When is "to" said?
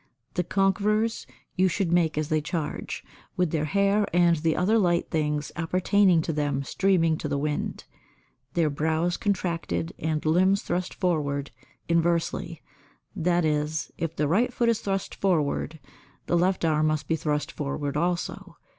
6.23-6.33, 7.19-7.27